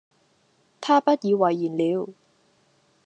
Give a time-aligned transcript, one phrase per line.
[0.81, 2.11] 他不以爲然了。